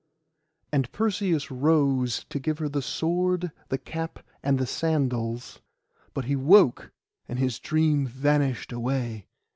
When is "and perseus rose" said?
0.71-2.23